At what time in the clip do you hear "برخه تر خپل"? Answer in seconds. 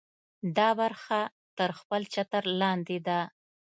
0.79-2.01